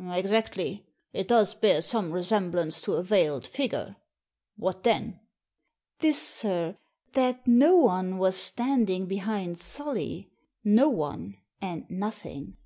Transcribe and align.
"Exactly! 0.00 0.86
It 1.12 1.26
does 1.26 1.52
bear 1.52 1.80
some 1.82 2.12
resemblance 2.12 2.80
to 2.82 2.92
a 2.92 3.02
veiled 3.02 3.44
figure. 3.44 3.96
What 4.54 4.84
then?"" 4.84 5.18
This, 5.98 6.22
sir: 6.22 6.76
that 7.14 7.44
no 7.44 7.74
one 7.78 8.16
was 8.18 8.36
standing 8.36 9.06
behind 9.06 9.58
Solly. 9.58 10.30
No 10.62 10.90
one, 10.90 11.38
and 11.60 11.90
nothing." 11.90 12.56